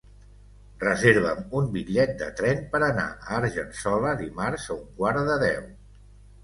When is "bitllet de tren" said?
1.75-2.65